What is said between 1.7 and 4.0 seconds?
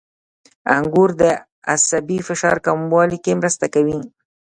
عصبي فشار کمولو کې مرسته کوي.